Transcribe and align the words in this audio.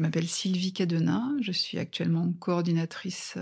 Je 0.00 0.02
m'appelle 0.02 0.28
Sylvie 0.28 0.72
Cadenin, 0.72 1.36
je 1.42 1.52
suis 1.52 1.76
actuellement 1.76 2.32
coordinatrice 2.32 3.36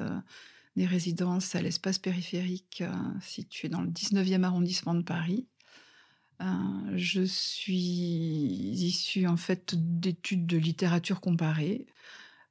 des 0.74 0.86
résidences 0.86 1.54
à 1.54 1.62
l'espace 1.62 2.00
périphérique 2.00 2.82
situé 3.20 3.68
dans 3.68 3.80
le 3.80 3.90
19e 3.90 4.42
arrondissement 4.42 4.94
de 4.94 5.04
Paris. 5.04 5.46
je 6.96 7.22
suis 7.22 7.64
issue 7.64 9.28
en 9.28 9.36
fait 9.36 9.76
d'études 9.76 10.48
de 10.48 10.56
littérature 10.56 11.20
comparée. 11.20 11.86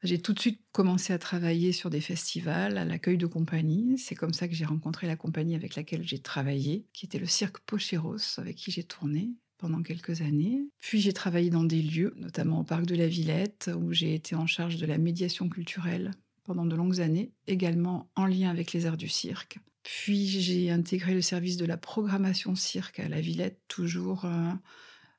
J'ai 0.03 0.21
tout 0.21 0.31
de 0.31 0.39
suite 0.39 0.61
commencé 0.71 1.11
à 1.11 1.19
travailler 1.19 1.73
sur 1.73 1.89
des 1.89 1.99
festivals, 1.99 2.77
à 2.77 2.85
l'accueil 2.85 3.17
de 3.17 3.27
compagnies. 3.27 3.97
C'est 3.97 4.15
comme 4.15 4.33
ça 4.33 4.47
que 4.47 4.55
j'ai 4.55 4.63
rencontré 4.63 5.07
la 5.07 5.17
compagnie 5.17 5.55
avec 5.55 5.75
laquelle 5.75 6.07
j'ai 6.07 6.19
travaillé, 6.19 6.87
qui 6.93 7.07
était 7.07 7.19
le 7.19 7.25
Cirque 7.25 7.59
Pocheros, 7.59 8.39
avec 8.39 8.55
qui 8.55 8.71
j'ai 8.71 8.85
tourné 8.85 9.33
pendant 9.57 9.81
quelques 9.81 10.21
années. 10.21 10.67
Puis 10.79 11.01
j'ai 11.01 11.13
travaillé 11.13 11.49
dans 11.49 11.63
des 11.63 11.81
lieux, 11.81 12.13
notamment 12.17 12.59
au 12.59 12.63
Parc 12.63 12.85
de 12.85 12.95
la 12.95 13.07
Villette, 13.07 13.69
où 13.75 13.93
j'ai 13.93 14.13
été 14.13 14.35
en 14.35 14.47
charge 14.47 14.77
de 14.77 14.85
la 14.85 14.97
médiation 14.97 15.49
culturelle 15.49 16.11
pendant 16.43 16.65
de 16.65 16.75
longues 16.75 17.01
années, 17.01 17.31
également 17.47 18.09
en 18.15 18.25
lien 18.25 18.49
avec 18.49 18.71
les 18.71 18.85
arts 18.85 18.97
du 18.97 19.09
cirque. 19.09 19.59
Puis 19.83 20.27
j'ai 20.27 20.69
intégré 20.69 21.13
le 21.13 21.21
service 21.21 21.57
de 21.57 21.65
la 21.65 21.77
programmation 21.77 22.55
cirque 22.55 22.99
à 22.99 23.09
la 23.09 23.21
Villette, 23.21 23.59
toujours 23.67 24.25
euh, 24.25 24.51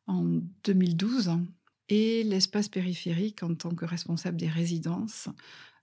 en 0.06 0.24
2012, 0.64 1.38
et 1.88 2.22
l'espace 2.22 2.68
périphérique 2.68 3.42
en 3.42 3.54
tant 3.54 3.74
que 3.74 3.84
responsable 3.84 4.36
des 4.36 4.48
résidences 4.48 5.28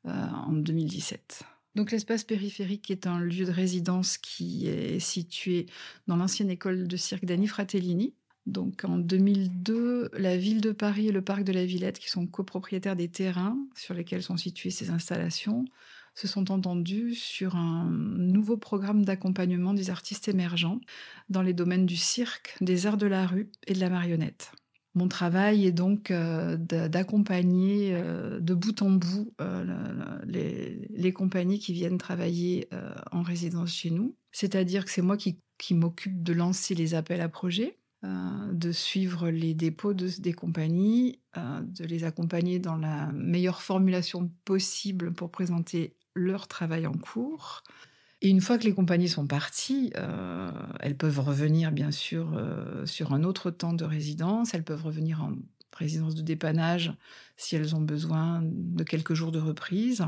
euh, 0.06 0.28
en 0.30 0.54
2017. 0.54 1.44
Donc 1.76 1.92
l'espace 1.92 2.24
périphérique 2.24 2.90
est 2.90 3.06
un 3.06 3.20
lieu 3.20 3.46
de 3.46 3.52
résidence 3.52 4.18
qui 4.18 4.68
est 4.68 5.00
situé 5.00 5.66
dans 6.08 6.16
l'ancienne 6.16 6.50
école 6.50 6.88
de 6.88 6.98
cirque 6.98 7.26
d'Annie 7.26 7.48
Fratellini. 7.48 8.14
Donc 8.46 8.84
en 8.86 8.98
2002, 8.98 10.12
la 10.14 10.38
ville 10.38 10.62
de 10.62 10.72
Paris 10.72 11.08
et 11.08 11.12
le 11.12 11.22
parc 11.22 11.44
de 11.44 11.52
la 11.52 11.66
Villette, 11.66 12.00
qui 12.00 12.10
sont 12.10 12.28
copropriétaires 12.28 12.96
des 12.96 13.10
terrains 13.10 13.58
sur 13.76 13.94
lesquels 13.94 14.24
sont 14.24 14.38
situées 14.38 14.70
ces 14.70 14.92
installations, 14.92 15.66
se 16.14 16.28
sont 16.28 16.52
entendus 16.52 17.16
sur 17.16 17.56
un 17.56 17.90
nouveau 17.92 18.56
programme 18.56 19.04
d'accompagnement 19.04 19.74
des 19.74 19.90
artistes 19.90 20.28
émergents 20.28 20.80
dans 21.30 21.42
les 21.42 21.54
domaines 21.54 21.86
du 21.86 21.98
cirque, 21.98 22.56
des 22.62 22.86
arts 22.86 22.98
de 22.98 23.08
la 23.08 23.28
rue 23.28 23.50
et 23.68 23.74
de 23.74 23.80
la 23.80 23.90
marionnette. 23.90 24.52
Mon 24.96 25.10
travail 25.10 25.66
est 25.66 25.74
donc 25.74 26.10
euh, 26.10 26.56
d'accompagner 26.56 27.94
euh, 27.94 28.40
de 28.40 28.54
bout 28.54 28.82
en 28.82 28.92
bout 28.92 29.34
euh, 29.42 29.66
les, 30.26 31.12
compagnies 31.12 31.60
qui 31.60 31.74
viennent 31.74 31.98
travailler 31.98 32.70
en 33.12 33.22
résidence 33.22 33.74
chez 33.74 33.90
nous. 33.90 34.16
C'est-à-dire 34.32 34.86
que 34.86 34.92
c'est 34.92 35.02
moi 35.02 35.18
qui, 35.18 35.38
m'occupe 35.72 36.24
de 36.24 36.34
lancer 36.34 36.76
les 36.76 36.94
appels 36.94 37.22
à 37.22 37.30
projets, 37.30 37.78
de 38.04 38.72
suivre 38.72 39.30
les 39.30 39.54
dépôts 39.54 39.94
des 39.94 40.34
compagnies, 40.34 41.20
de 41.36 41.84
les 41.86 42.04
accompagner 42.04 42.60
dans 42.60 42.76
la 42.76 43.12
meilleure 43.14 43.62
formulation 43.62 44.30
possible 44.46 45.12
pour 45.14 45.32
présenter 45.32 45.96
leur 46.14 46.48
travail 46.48 46.86
en 46.86 46.94
cours, 46.94 47.64
et 48.26 48.30
une 48.30 48.42
fois 48.42 48.58
que 48.58 48.64
les 48.64 48.74
compagnies 48.74 49.08
sont 49.08 49.28
parties, 49.28 49.92
euh, 49.98 50.52
elles 50.80 50.98
peuvent 50.98 51.20
revenir 51.20 51.72
bien 51.72 51.92
sûr 51.92 52.34
euh, 52.36 52.86
sur 52.86 53.14
un 53.14 53.24
autre 53.24 53.52
temps 53.52 53.74
de 53.74 53.84
résidence, 53.84 54.54
elles 54.54 54.64
peuvent 54.64 54.84
revenir 54.84 55.22
en 55.22 55.34
résidence 55.76 56.16
de 56.16 56.24
dépannage 56.24 56.94
si 57.38 57.56
elles 57.56 57.76
ont 57.76 57.82
besoin 57.82 58.42
de 58.44 58.84
quelques 58.84 59.14
jours 59.14 59.32
de 59.32 59.40
reprise. 59.40 60.06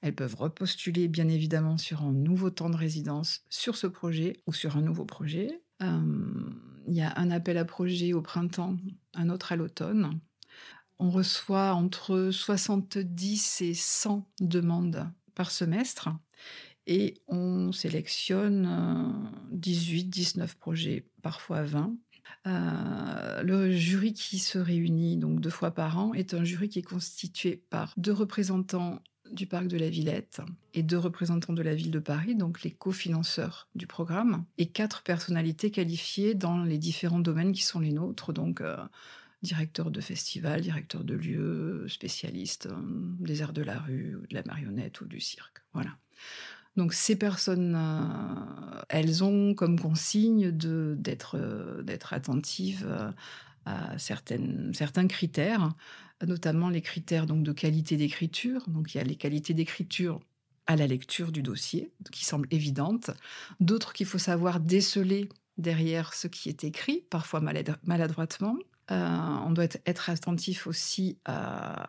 Elles 0.00 0.14
peuvent 0.14 0.36
repostuler 0.36 1.08
bien 1.08 1.28
évidemment 1.28 1.76
sur 1.76 2.02
un 2.02 2.12
nouveau 2.12 2.50
temps 2.50 2.70
de 2.70 2.76
résidence 2.76 3.44
sur 3.50 3.76
ce 3.76 3.86
projet 3.86 4.36
ou 4.46 4.52
sur 4.52 4.76
un 4.76 4.82
nouveau 4.82 5.04
projet. 5.04 5.60
Euh, 5.82 6.00
il 6.86 6.94
y 6.94 7.02
a 7.02 7.12
un 7.16 7.30
appel 7.30 7.58
à 7.58 7.64
projet 7.64 8.12
au 8.12 8.22
printemps, 8.22 8.76
un 9.14 9.28
autre 9.30 9.52
à 9.52 9.56
l'automne. 9.56 10.18
On 10.98 11.10
reçoit 11.10 11.74
entre 11.74 12.30
70 12.30 13.60
et 13.62 13.74
100 13.74 14.26
demandes 14.40 15.08
par 15.34 15.50
semestre 15.50 16.10
et 16.86 17.22
on 17.28 17.72
sélectionne 17.72 19.30
18, 19.50 20.04
19 20.04 20.56
projets, 20.56 21.06
parfois 21.22 21.62
20. 21.62 21.94
Euh, 22.46 23.42
le 23.42 23.70
jury 23.70 24.14
qui 24.14 24.38
se 24.38 24.58
réunit 24.58 25.16
donc 25.16 25.40
deux 25.40 25.50
fois 25.50 25.70
par 25.70 25.98
an 25.98 26.12
est 26.14 26.34
un 26.34 26.44
jury 26.44 26.68
qui 26.68 26.80
est 26.80 26.82
constitué 26.82 27.62
par 27.70 27.94
deux 27.96 28.12
représentants 28.12 29.00
du 29.30 29.46
parc 29.46 29.66
de 29.66 29.78
la 29.78 29.88
Villette 29.88 30.40
et 30.74 30.82
deux 30.82 30.98
représentants 30.98 31.52
de 31.52 31.62
la 31.62 31.74
ville 31.74 31.90
de 31.90 31.98
Paris, 31.98 32.34
donc 32.34 32.62
les 32.62 32.70
cofinanceurs 32.70 33.68
du 33.74 33.86
programme, 33.86 34.44
et 34.58 34.66
quatre 34.66 35.02
personnalités 35.02 35.70
qualifiées 35.70 36.34
dans 36.34 36.64
les 36.64 36.78
différents 36.78 37.20
domaines 37.20 37.52
qui 37.52 37.62
sont 37.62 37.80
les 37.80 37.92
nôtres, 37.92 38.32
donc 38.32 38.60
euh, 38.60 38.76
directeur 39.42 39.90
de 39.90 40.00
festival, 40.00 40.60
directeur 40.60 41.04
de 41.04 41.14
lieu, 41.14 41.86
spécialiste 41.88 42.66
euh, 42.66 42.76
des 43.20 43.42
arts 43.42 43.52
de 43.52 43.62
la 43.62 43.78
rue, 43.78 44.18
de 44.28 44.34
la 44.34 44.42
marionnette 44.44 45.00
ou 45.00 45.06
du 45.06 45.20
cirque. 45.20 45.62
Voilà. 45.72 45.96
Donc 46.76 46.94
ces 46.94 47.16
personnes, 47.16 47.74
euh, 47.76 48.82
elles 48.88 49.22
ont 49.22 49.54
comme 49.54 49.78
consigne 49.78 50.50
d'être 50.50 51.36
euh, 51.38 51.82
d'être 51.82 52.14
attentives 52.14 52.86
euh, 52.88 53.10
à 53.64 53.96
certaines, 53.98 54.72
certains 54.74 55.06
critères, 55.06 55.70
notamment 56.26 56.68
les 56.68 56.82
critères 56.82 57.26
donc 57.26 57.42
de 57.42 57.52
qualité 57.52 57.96
d'écriture. 57.96 58.68
Donc 58.68 58.94
il 58.94 58.98
y 58.98 59.00
a 59.00 59.04
les 59.04 59.16
qualités 59.16 59.54
d'écriture 59.54 60.20
à 60.66 60.76
la 60.76 60.86
lecture 60.86 61.32
du 61.32 61.42
dossier, 61.42 61.90
qui 62.12 62.24
semblent 62.24 62.48
évidentes, 62.50 63.10
d'autres 63.60 63.92
qu'il 63.92 64.06
faut 64.06 64.18
savoir 64.18 64.60
déceler 64.60 65.28
derrière 65.58 66.14
ce 66.14 66.28
qui 66.28 66.48
est 66.48 66.64
écrit, 66.64 67.04
parfois 67.10 67.40
maladroitement. 67.40 68.56
Euh, 68.90 69.16
on 69.46 69.50
doit 69.50 69.64
être 69.86 70.10
attentif 70.10 70.66
aussi 70.66 71.18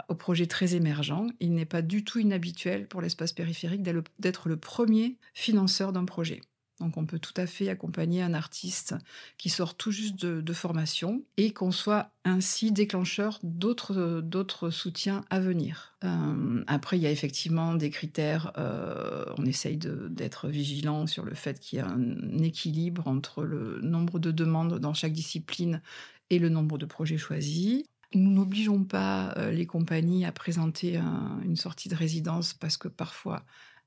aux 0.10 0.16
projets 0.16 0.48
très 0.48 0.76
émergents. 0.76 1.28
Il 1.40 1.54
n'est 1.54 1.66
pas 1.66 1.82
du 1.82 2.04
tout 2.04 2.20
inhabituel 2.20 2.88
pour 2.88 3.02
l'espace 3.02 3.34
périphérique 3.34 3.82
d'être 3.84 4.48
le 4.48 4.58
premier 4.58 5.18
financeur 5.34 5.92
d'un 5.94 6.06
projet. 6.06 6.42
Donc 6.84 6.98
on 6.98 7.06
peut 7.06 7.20
tout 7.20 7.34
à 7.38 7.48
fait 7.48 7.70
accompagner 7.70 8.22
un 8.22 8.34
artiste 8.34 8.96
qui 9.38 9.50
sort 9.50 9.76
tout 9.76 9.92
juste 9.92 10.18
de, 10.18 10.54
formation 10.54 11.24
et 11.38 11.52
qu'on 11.52 11.72
soit 11.72 12.12
ainsi 12.26 12.72
déclencheur 12.72 13.40
d'autres 13.42 14.70
soutiens 14.70 15.24
à 15.30 15.40
venir. 15.40 15.96
Euh, 16.04 16.64
après, 16.68 16.98
il 16.98 17.02
y 17.02 17.08
a 17.08 17.12
effectivement 17.12 17.74
des 17.74 17.90
critères. 17.90 18.52
Euh, 18.58 19.26
on 19.38 19.46
essaye 19.46 19.78
d'être 19.78 20.50
vigilant 20.50 21.08
sur 21.08 21.24
le 21.24 21.34
fait 21.34 21.60
qu'il 21.60 21.80
y 21.80 21.82
a 21.82 21.88
un 21.88 22.38
équilibre 22.40 23.08
entre 23.08 23.44
le 23.44 23.80
nombre 23.82 24.20
de 24.20 24.32
demandes 24.32 24.78
dans 24.78 24.94
chaque 24.94 25.14
discipline 25.14 25.82
et 26.30 26.38
le 26.38 26.50
nombre 26.50 26.78
de 26.78 26.86
projets 26.86 27.18
choisis. 27.18 27.84
Nous 28.14 28.30
n'obligeons 28.30 28.84
pas 28.84 29.34
euh, 29.38 29.52
les 29.52 29.66
compagnies 29.66 30.26
à 30.26 30.32
présenter 30.32 31.00
une 31.44 31.56
sortie 31.56 31.90
de 31.90 31.96
résidence 31.96 32.54
parce 32.54 32.78
que 32.78 32.90
parfois 32.90 33.44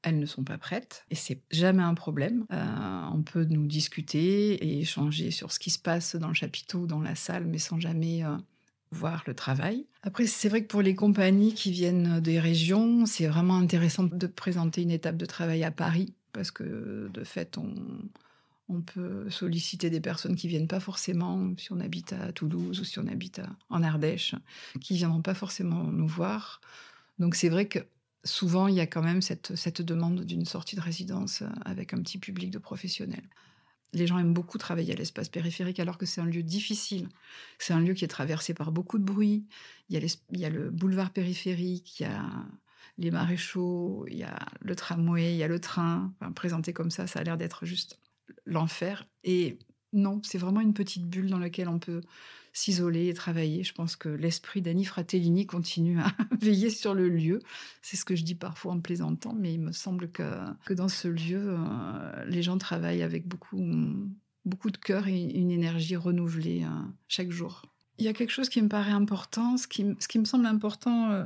elles 0.06 0.20
ne 0.20 0.26
sont 0.26 0.44
pas 0.44 0.56
prêtes 0.56 1.04
et 1.10 1.16
c'est 1.16 1.42
jamais 1.50 1.82
un 1.82 1.94
problème. 1.94 2.46
Euh, 2.52 3.08
on 3.12 3.22
peut 3.22 3.44
nous 3.44 3.66
discuter 3.66 4.54
et 4.54 4.80
échanger 4.80 5.32
sur 5.32 5.50
ce 5.50 5.58
qui 5.58 5.70
se 5.70 5.80
passe 5.80 6.14
dans 6.14 6.28
le 6.28 6.34
chapiteau 6.34 6.86
dans 6.86 7.00
la 7.00 7.16
salle, 7.16 7.44
mais 7.44 7.58
sans 7.58 7.80
jamais 7.80 8.24
euh, 8.24 8.36
voir 8.92 9.24
le 9.26 9.34
travail. 9.34 9.84
Après, 10.04 10.26
c'est 10.26 10.48
vrai 10.48 10.62
que 10.62 10.68
pour 10.68 10.80
les 10.80 10.94
compagnies 10.94 11.54
qui 11.54 11.72
viennent 11.72 12.20
des 12.20 12.38
régions, 12.38 13.04
c'est 13.04 13.26
vraiment 13.26 13.56
intéressant 13.56 14.04
de 14.04 14.26
présenter 14.28 14.82
une 14.82 14.92
étape 14.92 15.16
de 15.16 15.26
travail 15.26 15.64
à 15.64 15.72
Paris 15.72 16.14
parce 16.32 16.52
que 16.52 17.10
de 17.12 17.24
fait, 17.24 17.58
on, 17.58 17.74
on 18.68 18.82
peut 18.82 19.28
solliciter 19.28 19.90
des 19.90 20.00
personnes 20.00 20.36
qui 20.36 20.46
viennent 20.46 20.68
pas 20.68 20.78
forcément, 20.78 21.52
si 21.58 21.72
on 21.72 21.80
habite 21.80 22.12
à 22.12 22.30
Toulouse 22.30 22.78
ou 22.78 22.84
si 22.84 23.00
on 23.00 23.08
habite 23.08 23.40
en 23.70 23.82
Ardèche, 23.82 24.36
qui 24.80 24.94
viendront 24.94 25.22
pas 25.22 25.34
forcément 25.34 25.82
nous 25.82 26.06
voir. 26.06 26.60
Donc 27.18 27.34
c'est 27.34 27.48
vrai 27.48 27.66
que 27.66 27.80
souvent 28.26 28.68
il 28.68 28.74
y 28.74 28.80
a 28.80 28.86
quand 28.86 29.02
même 29.02 29.22
cette, 29.22 29.82
demande 29.82 30.24
d'une 30.24 30.44
sortie 30.44 30.76
de 30.76 30.80
résidence 30.80 31.42
avec 31.64 31.94
un 31.94 31.98
petit 32.02 32.18
public 32.18 32.50
de 32.50 32.58
professionnels. 32.58 33.28
Les 33.92 34.06
gens 34.06 34.18
aiment 34.18 34.34
beaucoup 34.34 34.58
travailler 34.58 34.92
à 34.92 34.96
l'espace 34.96 35.28
périphérique 35.28 35.80
alors 35.80 35.96
que 35.96 36.06
c'est 36.06 36.20
un 36.20 36.26
lieu 36.26 36.42
difficile. 36.42 37.08
C'est 37.58 37.72
un 37.72 37.80
lieu 37.80 37.94
qui 37.94 38.04
est 38.04 38.08
traversé 38.08 38.52
par 38.52 38.72
beaucoup 38.72 38.98
de 38.98 39.04
bruit. 39.04 39.46
Il 39.88 39.94
y 39.94 40.04
a, 40.04 40.16
il 40.32 40.40
y 40.40 40.44
a 40.44 40.50
le 40.50 40.70
boulevard 40.70 41.10
périphérique, 41.10 42.00
il 42.00 42.02
y 42.02 42.06
a 42.06 42.22
les 42.98 43.10
maréchaux, 43.10 44.04
il 44.08 44.16
y 44.16 44.22
a 44.24 44.38
le 44.60 44.74
tramway, 44.74 45.34
il 45.34 45.36
y 45.36 45.42
a 45.42 45.48
le 45.48 45.60
train. 45.60 46.12
présenté 46.34 46.72
comme 46.72 46.90
ça, 46.90 47.06
ça 47.06 47.20
a 47.20 47.22
l'air 47.22 47.36
d'être 47.36 47.64
juste 47.64 48.00
l'enfer. 48.44 49.06
Et 49.24 49.58
non, 49.92 50.20
c'est 50.22 50.38
vraiment 50.38 50.60
une 50.60 50.74
petite 50.74 51.06
bulle 51.06 51.30
dans 51.30 51.38
laquelle 51.38 51.68
on 51.68 51.78
peut 51.78 52.02
s'isoler 52.56 53.08
et 53.08 53.14
travailler. 53.14 53.64
Je 53.64 53.74
pense 53.74 53.96
que 53.96 54.08
l'esprit 54.08 54.62
d'Annie 54.62 54.86
Fratellini 54.86 55.46
continue 55.46 56.00
à 56.00 56.10
veiller 56.40 56.70
sur 56.70 56.94
le 56.94 57.08
lieu. 57.08 57.40
C'est 57.82 57.96
ce 57.96 58.04
que 58.04 58.16
je 58.16 58.24
dis 58.24 58.34
parfois 58.34 58.72
en 58.72 58.80
plaisantant, 58.80 59.34
mais 59.34 59.52
il 59.52 59.60
me 59.60 59.72
semble 59.72 60.10
que, 60.10 60.22
que 60.64 60.72
dans 60.72 60.88
ce 60.88 61.08
lieu, 61.08 61.42
euh, 61.50 62.24
les 62.24 62.42
gens 62.42 62.56
travaillent 62.56 63.02
avec 63.02 63.28
beaucoup, 63.28 63.62
beaucoup 64.46 64.70
de 64.70 64.78
cœur 64.78 65.06
et 65.06 65.20
une 65.20 65.50
énergie 65.50 65.96
renouvelée 65.96 66.64
euh, 66.64 66.82
chaque 67.08 67.30
jour. 67.30 67.62
Il 67.98 68.06
y 68.06 68.08
a 68.08 68.14
quelque 68.14 68.32
chose 68.32 68.48
qui 68.48 68.62
me 68.62 68.68
paraît 68.68 68.90
important, 68.90 69.58
ce 69.58 69.68
qui, 69.68 69.84
ce 69.98 70.08
qui 70.08 70.18
me 70.18 70.24
semble 70.24 70.46
important 70.46 71.10
euh, 71.10 71.24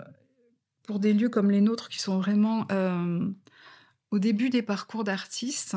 pour 0.83 0.99
des 0.99 1.13
lieux 1.13 1.29
comme 1.29 1.53
les 1.53 1.61
nôtres 1.61 1.89
qui 1.89 2.01
sont 2.01 2.19
vraiment 2.19 2.67
au 4.11 4.19
début 4.19 4.51
des 4.51 4.63
parcours 4.63 5.05
d'artistes, 5.05 5.77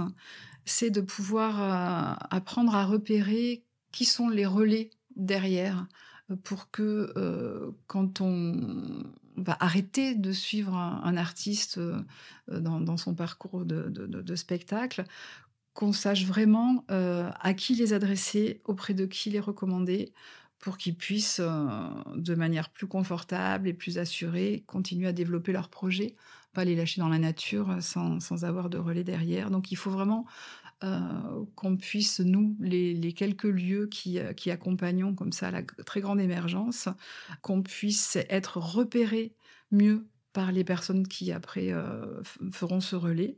c'est 0.65 0.89
de 0.89 1.01
pouvoir 1.01 1.61
euh, 1.61 2.25
apprendre 2.29 2.75
à 2.75 2.85
repérer 2.85 3.63
qui 3.91 4.05
sont 4.05 4.29
les 4.29 4.45
relais 4.45 4.89
derrière 5.15 5.87
euh, 6.31 6.35
pour 6.35 6.71
que 6.71 7.13
euh, 7.15 7.71
quand 7.87 8.21
on 8.21 9.03
va 9.35 9.57
arrêter 9.59 10.15
de 10.15 10.31
suivre 10.31 10.75
un, 10.75 11.17
artiste 11.17 11.79
dans, 12.47 12.97
son 12.97 13.15
parcours 13.15 13.65
de, 13.65 14.35
spectacle, 14.35 15.05
qu'on 15.73 15.91
sache 15.91 16.23
vraiment 16.25 16.85
à 16.87 17.53
qui 17.55 17.73
les 17.73 17.93
adresser, 17.93 18.61
auprès 18.65 18.93
de 18.93 19.07
qui 19.07 19.31
les 19.31 19.39
recommander, 19.39 20.13
pour 20.63 20.77
qu'ils 20.77 20.95
puissent, 20.95 21.41
de 21.41 22.35
manière 22.35 22.69
plus 22.69 22.87
confortable 22.87 23.67
et 23.67 23.73
plus 23.73 23.97
assurée, 23.97 24.63
continuer 24.65 25.09
à 25.09 25.11
développer 25.11 25.51
leur 25.51 25.67
projet, 25.67 26.15
pas 26.53 26.63
les 26.63 26.73
lâcher 26.73 27.01
dans 27.01 27.09
la 27.09 27.19
nature 27.19 27.75
sans, 27.81 28.21
sans 28.21 28.45
avoir 28.45 28.69
de 28.69 28.77
relais 28.77 29.03
derrière. 29.03 29.51
Donc 29.51 29.73
il 29.73 29.75
faut 29.75 29.91
vraiment 29.91 30.25
euh, 30.85 30.99
qu'on 31.55 31.77
puisse, 31.77 32.19
nous, 32.19 32.57
les, 32.59 33.13
quelques 33.13 33.43
lieux 33.43 33.87
qui, 33.87 34.19
euh, 34.19 34.33
qui, 34.33 34.51
accompagnons 34.51 35.15
comme 35.15 35.31
ça 35.31 35.49
la 35.49 35.63
très 35.63 36.01
grande 36.01 36.19
émergence, 36.19 36.89
qu'on 37.41 37.61
puisse 37.61 38.17
être 38.29 38.57
repérés 38.57 39.33
mieux 39.71 40.05
par 40.31 40.51
les 40.51 40.63
personnes 40.63 41.07
qui 41.07 41.31
après 41.31 41.71
euh, 41.71 42.21
feront 42.51 42.81
ce 42.81 42.97
relais 42.97 43.37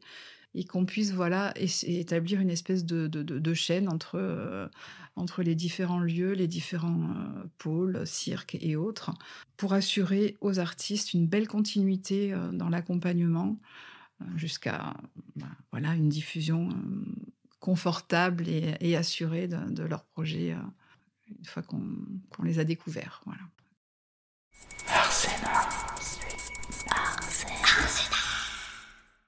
et 0.55 0.63
qu'on 0.63 0.85
puisse 0.85 1.11
voilà 1.11 1.53
établir 1.57 2.39
une 2.39 2.49
espèce 2.49 2.85
de, 2.85 3.07
de, 3.07 3.53
chaîne 3.53 3.89
entre, 3.89 4.69
entre 5.15 5.43
les 5.43 5.53
différents 5.53 5.99
lieux, 5.99 6.31
les 6.31 6.47
différents 6.47 7.13
pôles, 7.57 8.07
cirques 8.07 8.57
et 8.61 8.75
autres, 8.75 9.11
pour 9.57 9.73
assurer 9.73 10.37
aux 10.41 10.59
artistes 10.59 11.13
une 11.13 11.27
belle 11.27 11.47
continuité 11.47 12.33
dans 12.53 12.69
l'accompagnement 12.69 13.57
jusqu'à 14.35 14.93
bah, 15.35 15.47
voilà, 15.71 15.93
une 15.93 16.09
diffusion 16.09 16.69
confortable 17.65 18.47
et, 18.47 18.95
assurée 18.95 19.47
de, 19.47 19.83
leur 19.83 20.03
projet 20.03 20.53
euh, 20.53 20.57
une 21.39 21.45
fois 21.45 21.63
qu'on 21.63 22.43
les 22.43 22.59
a 22.59 22.63
découverts. 22.63 23.23